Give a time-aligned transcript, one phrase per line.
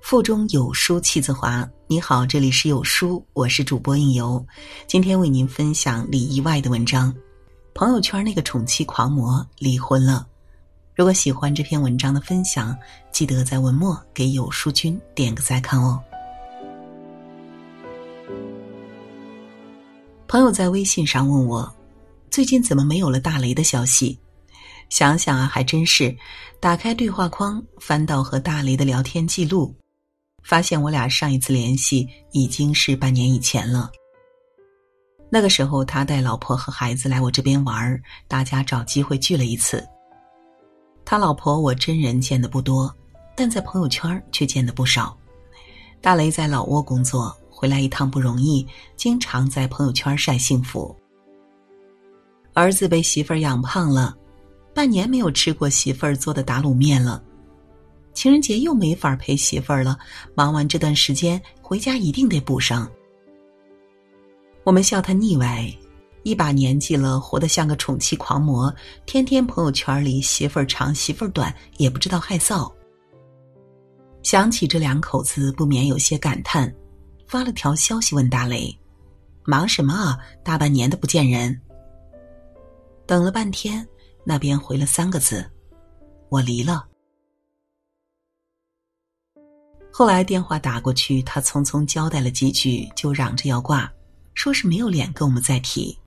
[0.00, 1.68] 腹中有书气自华。
[1.86, 4.44] 你好，这里是有书，我是主播应由。
[4.86, 7.14] 今天为您分享李意外的文章。
[7.74, 10.26] 朋友圈那个宠妻狂魔离婚了。
[10.94, 12.76] 如果喜欢这篇文章的分享，
[13.12, 16.00] 记得在文末给有书君点个再看哦。
[20.26, 21.70] 朋友在微信上问我，
[22.30, 24.18] 最近怎么没有了大雷的消息？
[24.88, 26.16] 想想啊，还真是。
[26.60, 29.74] 打开对话框，翻到和大雷的聊天记录。
[30.42, 33.90] 发现我俩上一次联系已经是半年以前了。
[35.30, 39.86] 那个时候，他带老婆和孩子来我这边玩大家找机会聚了一次。
[41.04, 42.94] 他老婆我真人见的不多，
[43.36, 45.16] 但在朋友圈却见的不少。
[46.00, 48.66] 大雷在老挝工作，回来一趟不容易，
[48.96, 50.96] 经常在朋友圈晒幸福。
[52.54, 54.16] 儿子被媳妇儿养胖了，
[54.74, 57.22] 半年没有吃过媳妇儿做的打卤面了。
[58.18, 59.96] 情人节又没法陪媳妇儿了，
[60.34, 62.90] 忙完这段时间回家一定得补上。
[64.64, 65.72] 我们笑他腻歪，
[66.24, 68.74] 一把年纪了，活得像个宠妻狂魔，
[69.06, 72.68] 天天朋友圈里媳妇儿长媳妇儿短，也不知道害臊。
[74.24, 76.74] 想起这两口子，不免有些感叹，
[77.28, 78.76] 发了条消息问大雷
[79.46, 80.18] ：“忙什么啊？
[80.42, 81.56] 大半年的不见人。”
[83.06, 83.86] 等了半天，
[84.24, 85.48] 那边回了三个字
[86.30, 86.84] ：“我离了。”
[89.98, 93.92] 后来电话打过去，他匆匆交代了几句，就嚷着要挂，
[94.32, 95.98] 说是没有脸跟我们再提。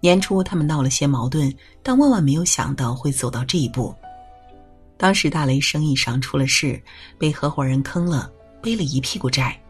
[0.00, 3.92] 年初他们闹了些矛盾，但万万没有想到会走到这一步。
[4.96, 6.80] 当时大雷生意上出了事，
[7.18, 8.30] 被合伙人坑了，
[8.62, 9.60] 背了一屁股债。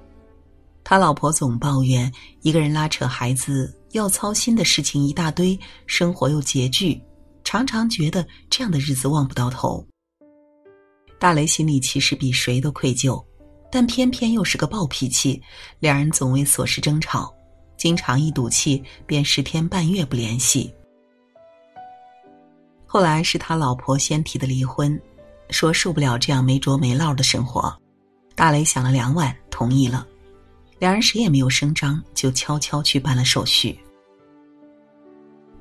[0.85, 7.01] 他老婆总抱怨一个人拉扯孩子，要操心的事情一大堆，生活又拮据，
[7.43, 9.83] 常常觉得这样的日子望不到头。
[11.19, 13.19] 大雷心里其实比谁都愧疚。
[13.71, 15.41] 但偏偏又是个暴脾气，
[15.79, 17.33] 两人总为琐事争吵，
[17.77, 20.72] 经常一赌气便十天半月不联系。
[22.84, 25.00] 后来是他老婆先提的离婚，
[25.50, 27.72] 说受不了这样没着没落的生活。
[28.34, 30.06] 大雷想了两晚，同意了。
[30.78, 33.78] 两人谁也没有声张，就悄悄去办了手续。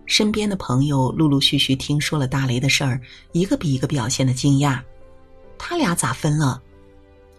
[0.06, 3.00] 身边的朋友陆陆续续听说了大雷的事儿，
[3.31, 4.81] 一个比一个表现的惊讶。
[5.57, 6.59] 他俩咋分了？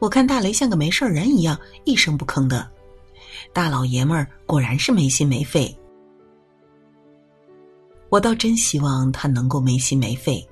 [0.01, 2.69] 我看大雷像个没事人一样，一声不吭的。
[3.53, 5.77] 大老爷们儿果然是没心没肺。
[8.09, 10.45] 我倒真希望他能够没心没肺。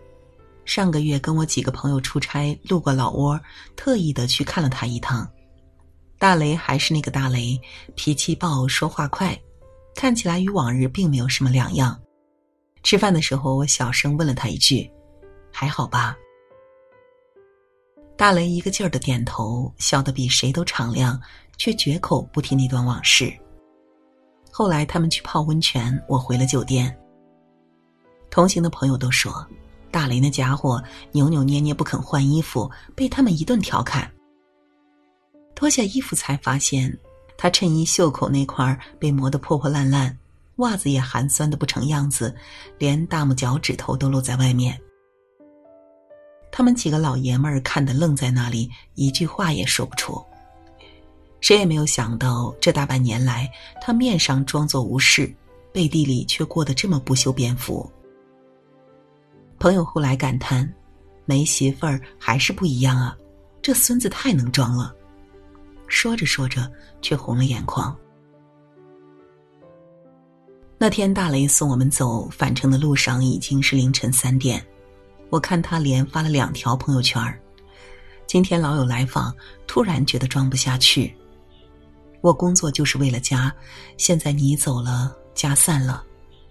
[0.65, 3.41] 上个月跟我几个朋友出差，路过老挝，
[3.75, 5.27] 特意的去看了他一趟。
[6.19, 7.59] 大雷还是那个大雷，
[7.95, 9.37] 脾气暴，说话快，
[9.95, 11.99] 看起来与往日并没有什么两样。
[12.83, 14.89] 吃饭的时候，我小声问了他一句
[15.51, 16.15] ：“还好吧？”
[18.19, 21.19] 大雷一个劲儿的点头，笑得比谁都敞亮，
[21.57, 23.33] 却绝口不提那段往事。
[24.51, 26.93] 后来他们去泡温泉，我回了酒店。
[28.29, 29.47] 同行的朋友都说，
[29.93, 34.11] 大雷那家伙扭扭捏捏不肯换衣服，被他们一顿调侃。
[35.55, 36.93] 脱下衣服才发现，
[37.37, 40.19] 他衬衣袖口那块被磨得破破烂烂，
[40.57, 42.35] 袜子也寒酸的不成样子，
[42.79, 44.77] 连大拇脚趾头都露在外面。
[46.51, 50.23] 他们几个老爷们儿看得愣在那里，一句话也说不出。
[51.41, 53.49] 谁也没有想到，这大半年来，
[53.81, 55.33] 他面上装作无事，
[55.73, 57.89] 背地里却过得这么不修边幅。
[59.59, 60.69] 朋友后来感叹
[61.27, 63.17] ：“没媳妇儿还是不一样啊，
[63.63, 64.95] 这孙子太能装了。”
[65.87, 66.71] 说着说着，
[67.01, 67.97] 却红了眼眶。
[70.77, 74.65] 那天大雷送我们走，返程的路上已经是凌晨三点。
[75.31, 77.23] 我看他连发了两条朋友圈
[78.27, 79.35] 今天老友来访，
[79.67, 81.15] 突然觉得装不下去。
[82.21, 83.55] 我工作就是为了家，
[83.97, 86.05] 现在你走了，家散了，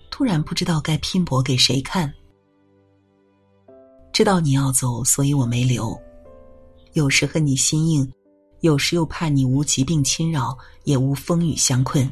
[0.09, 2.11] 突然不知道该拼搏给谁看。
[4.13, 5.95] 知道你要走，所以我没留。
[6.93, 8.11] 有时和你心硬，
[8.61, 12.11] 有时又怕你无疾病侵扰，也无风雨相困。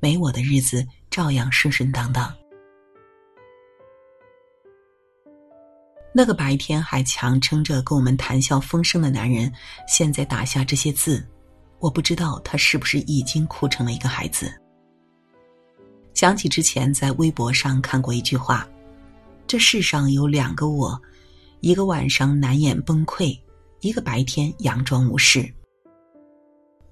[0.00, 2.32] 没我的日子，照样顺顺当当。
[6.14, 9.50] 那个白天还强撑着跟我们谈笑风生的男人，
[9.88, 11.26] 现在打下这些字，
[11.78, 14.52] 我不知道他是不是已经哭成了一个孩子。
[16.12, 18.68] 想起之前在微博上看过一句话
[19.48, 21.00] ：“这世上有两个我，
[21.60, 23.36] 一个晚上难掩崩溃，
[23.80, 25.50] 一个白天佯装无事。”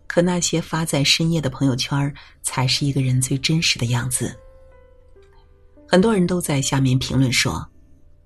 [0.08, 2.12] 可那些发在深夜的朋友圈，
[2.42, 4.34] 才是一个人最真实的样子。
[5.86, 7.68] 很多人都在下面评论说：“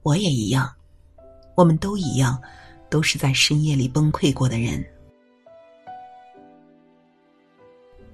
[0.04, 0.72] 我也一样。”
[1.54, 2.40] 我们都一样
[2.90, 4.84] 都是在深夜里崩溃过的人。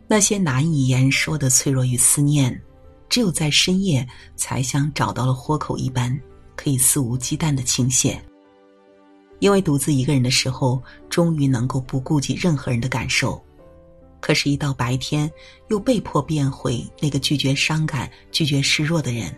[0.06, 2.60] 那些难以言说的脆弱与思念
[3.08, 6.18] 只有在深夜才像找到了豁口一般
[6.56, 8.18] 可以肆无忌惮的倾泻。
[9.38, 13.42] 因为独自一个人的时候终于能够不顾及任何人的感受。
[14.20, 15.30] 可是一到白天
[15.68, 19.34] 又被迫变回那个拒绝伤感拒绝示弱的人。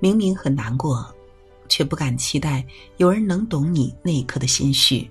[0.00, 1.13] 明明很难过
[1.68, 2.64] 却不敢期待
[2.96, 5.10] 有人能懂你那一刻的心绪。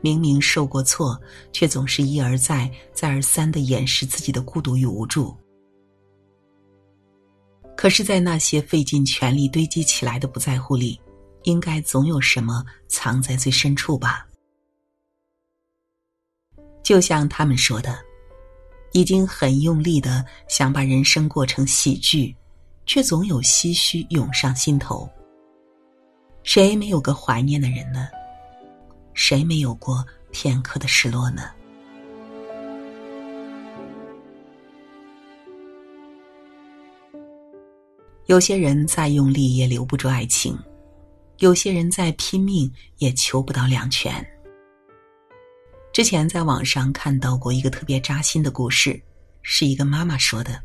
[0.00, 1.20] 明明受过挫，
[1.52, 5.36] 却总是一而再、再而三的掩饰自己的孤独与无助。
[7.76, 11.00] 可是，在那些费尽全力堆积起来的不在乎里，
[11.42, 14.26] 应该总有什么藏在最深处吧？
[16.82, 17.98] 就像他们说的，
[18.92, 22.34] 已经很用力的想把人生过成喜剧，
[22.86, 25.08] 却总有唏嘘涌上心头。
[26.50, 28.08] 谁没有个怀念的人呢？
[29.12, 31.42] 谁没有过片刻的失落呢？
[38.24, 40.58] 有些人再用力也留不住爱情，
[41.36, 44.26] 有些人再拼命也求不到两全。
[45.92, 48.98] 之前在网上看到过一个特别扎心的故事，
[49.42, 50.58] 是一个妈妈说的：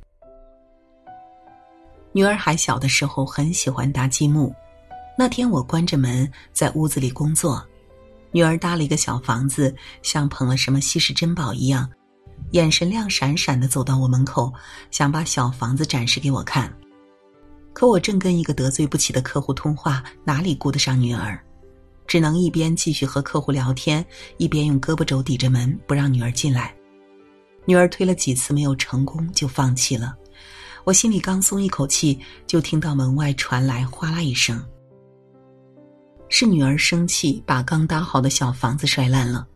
[2.13, 4.55] 女儿还小的时候很喜欢搭积木，
[5.17, 7.63] 那天我关着门在屋子里工作。
[8.31, 11.87] 女儿搭了一个小房子，像捧了什么稀世珍宝一样，
[12.51, 14.51] 眼神亮闪闪的走到我门口，
[14.89, 16.73] 想把小房子展示给我看。
[17.73, 21.39] 可我正跟一个得罪不起的客户通话，哪里顾得上女儿？
[22.07, 24.03] 只能一边继续和客户聊天，
[24.37, 26.73] 一边用胳膊肘抵着门，不让女儿进来。
[27.65, 30.15] 女儿推了几次没有成功，就放弃了。
[30.83, 34.63] 我心里刚松一口气，就听到门外传来哗啦一声。
[36.35, 39.47] 是女儿生气，把刚搭好的小房子摔烂了，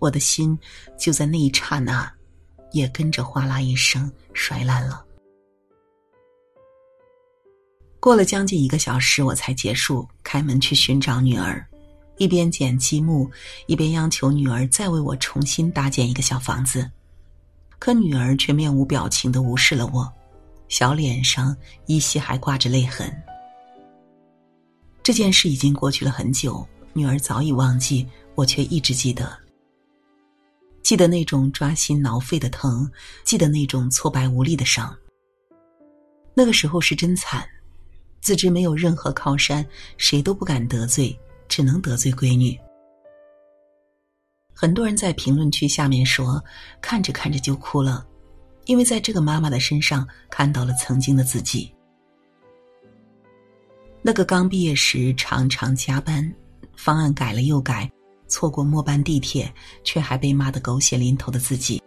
[0.00, 0.58] 我的心
[0.98, 2.12] 就在那一刹那，
[2.72, 5.04] 也跟着哗啦一声摔烂了。
[8.00, 11.64] 过了将近一个小时，我才结束开门去寻找女儿，
[12.16, 13.30] 一边捡积木，
[13.68, 16.90] 一边央求女儿再为我重新搭建一个小房子，
[17.78, 20.12] 可女儿却面无表情的无视了我，
[20.66, 21.56] 小脸上
[21.86, 23.08] 依稀还挂着泪痕。
[25.06, 28.04] 这件事已经过去了很久，女儿早已忘记，
[28.34, 29.38] 我却一直记得。
[30.82, 32.90] 记得那种抓心挠肺的疼，
[33.22, 34.92] 记得那种挫败无力的伤。
[36.34, 37.48] 那个时候是真惨，
[38.20, 39.64] 自知没有任何靠山，
[39.96, 41.16] 谁都不敢得罪，
[41.46, 42.58] 只能得罪闺女。
[44.52, 46.42] 很多人在评论区下面说，
[46.80, 48.04] 看着看着就哭了，
[48.64, 51.72] 因为在这个妈妈的身上看到了曾经的自己。
[54.06, 56.32] 那个刚毕业时常常加班，
[56.76, 57.90] 方案改了又改，
[58.28, 61.82] 错过末班地铁却还被骂得狗血淋头的自己；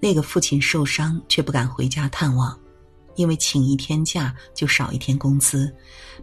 [0.00, 2.58] 那个父亲受伤却不敢回家探望，
[3.14, 5.72] 因为请一天假就少一天工资，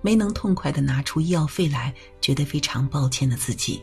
[0.01, 3.81] 没能痛快的拿出医药费来，觉得非常抱歉的自己；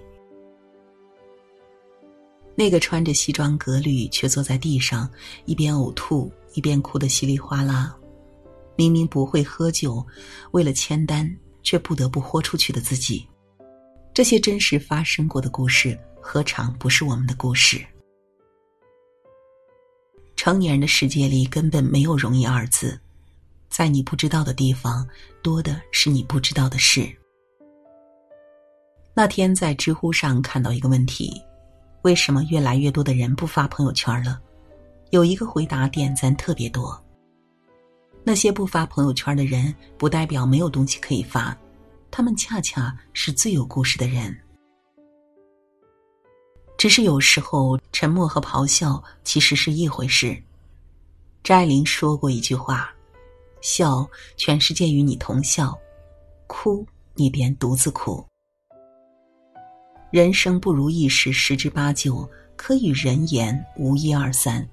[2.55, 5.09] 那个穿着西装革履却坐在地上
[5.47, 7.97] 一边呕吐一边哭得稀里哗啦。
[8.77, 10.05] 明明不会喝酒，
[10.53, 11.31] 为了签单
[11.63, 13.27] 却不得不豁出去的自己，
[14.15, 17.85] 这些真实发生过的故事，何尝不是我们的故事？
[20.37, 22.99] 成年人的世界里根本没有容易二字，
[23.69, 25.07] 在你不知道的地方，
[25.43, 27.09] 多的是你不知道的事。
[29.15, 31.41] 那天在知乎上看到一个问题：
[32.03, 34.41] 为什么越来越多的人不发朋友圈了？
[35.11, 37.02] 有一个回答点赞特别多。
[38.25, 41.57] 那些不发朋友圈的人，不代表没有东西可以发，
[42.11, 44.37] 他们恰恰是最有故事的人。
[46.79, 50.41] 只是有时候，沉默和咆哮其实是一回事。
[51.43, 52.95] 张爱玲说过一句话
[53.61, 55.77] ：“笑，全世界与你同笑；
[56.47, 58.25] 哭，你便独自哭。”
[60.13, 64.65] 人生不如意事十之八九，可与人言无一二三。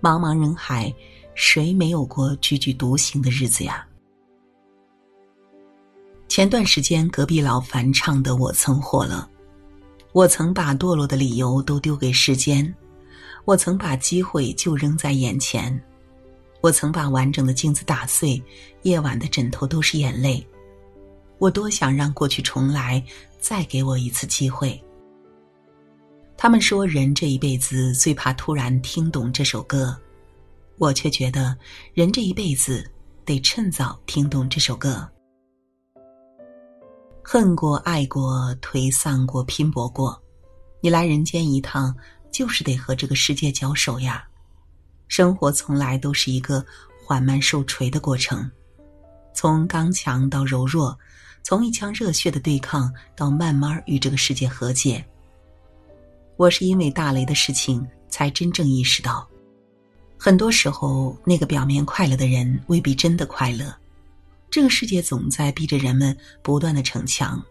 [0.00, 0.94] 茫茫人海。
[1.34, 3.86] 谁没有过踽踽独行的日子呀？
[6.28, 9.28] 前段时间隔壁老樊唱的《我曾》火了，
[10.12, 12.74] 我曾把堕落的理由都丢给时间，
[13.44, 15.80] 我曾把机会就扔在眼前，
[16.60, 18.42] 我曾把完整的镜子打碎，
[18.82, 20.44] 夜晚的枕头都是眼泪，
[21.38, 23.04] 我多想让过去重来，
[23.38, 24.80] 再给我一次机会。
[26.36, 29.96] 他们说，人这一辈子最怕突然听懂这首歌。
[30.78, 31.56] 我却觉得，
[31.92, 32.88] 人这一辈子
[33.24, 35.08] 得趁早听懂这首歌。
[37.22, 40.20] 恨过、爱过、颓丧过、拼搏过，
[40.80, 41.94] 你来人间一趟，
[42.30, 44.26] 就是得和这个世界交手呀。
[45.08, 46.64] 生活从来都是一个
[47.04, 48.50] 缓慢受锤的过程，
[49.32, 50.98] 从刚强到柔弱，
[51.42, 55.02] 从一腔热血的对抗到慢慢与这个世界和解。
[56.36, 59.26] 我是因为大雷的事情才真正意识到，
[60.24, 63.76] 很多时候那个表面快乐的人未必真的快乐。
[64.50, 67.44] 这个世界总在逼着人们不断的逞强，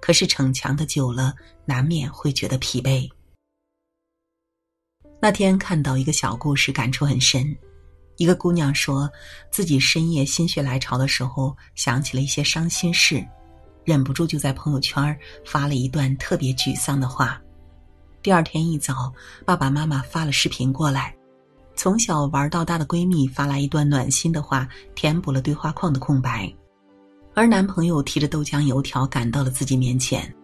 [0.00, 1.32] 可是逞强的久了，
[1.64, 3.08] 难免会觉得疲惫。
[5.22, 7.56] 那天看到一个小故事，感触很深。
[8.16, 9.08] 一个姑娘说
[9.52, 13.24] 自己深夜心血来潮的时候，想起了一些伤心事，
[13.84, 17.40] 忍不住就在朋友圈发了一段特别沮丧的话。
[18.20, 19.14] 第二天一早，
[19.44, 21.15] 爸爸妈妈发了视频过来。
[21.76, 26.50] 从小玩到大的闺蜜发来一段暖心的话，填补了对话框的空白，
[27.34, 30.34] 而男朋友提着豆浆油条赶到了自己面前。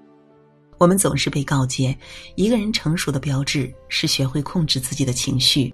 [0.76, 1.96] 我们总是被告诫，
[2.34, 5.72] 一个人成熟的标志是学会控制自己的情绪，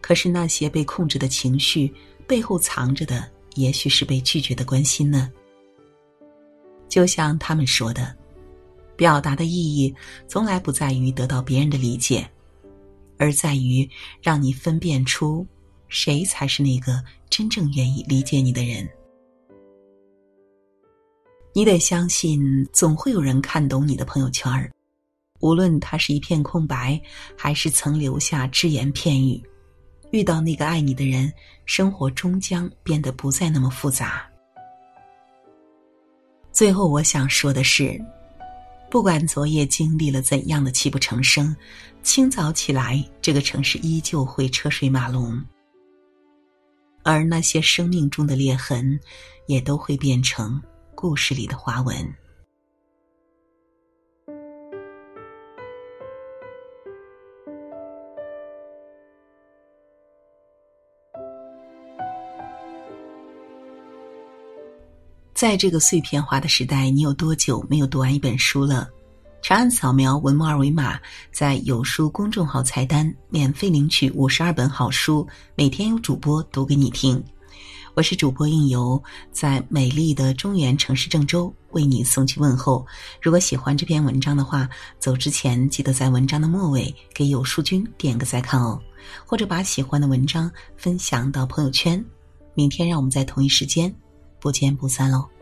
[0.00, 1.92] 可是那些被控制的情绪
[2.26, 5.30] 背后藏着的，也许是被拒绝的关心呢？
[6.88, 8.16] 就像他们说的，
[8.96, 9.94] 表达的意义
[10.26, 12.28] 从来不在于得到别人的理解。
[13.20, 13.86] 而在于
[14.22, 15.46] 让你分辨出，
[15.88, 18.88] 谁才是那个真正愿意理解你的人。
[21.52, 24.70] 你得相信，总会有人看懂你的朋友圈儿，
[25.40, 26.98] 无论他是一片空白，
[27.36, 29.42] 还是曾留下只言片语。
[30.12, 31.30] 遇到那个爱你的人，
[31.66, 34.26] 生活终将变得不再那么复杂。
[36.52, 38.00] 最后，我想说的是。
[38.90, 41.54] 不管昨夜经历了怎样的泣不成声，
[42.02, 45.40] 清早起来，这个城市依旧会车水马龙，
[47.04, 48.98] 而那些生命中的裂痕，
[49.46, 50.60] 也都会变成
[50.96, 52.14] 故事里的花纹。
[65.40, 68.86] 在这个碎片化的时代，你有多久没有读完一本书了？
[69.40, 71.00] 长按扫描文末二维码，
[71.32, 77.24] 在有书公众号菜单免费领取五十二本好书，每天有主播读给你听。
[77.94, 82.86] 我是主播应由，在美丽的中原城市郑州为你送去问候。
[83.22, 84.68] 如果喜欢这篇文章的话，
[84.98, 88.78] 走之前记得在文章的末尾给有书君点个再看哦，
[89.24, 92.04] 或者把喜欢的文章分享到朋友圈。
[92.52, 93.90] 明天让我们在同一时间。
[94.40, 95.39] 不见不散喽。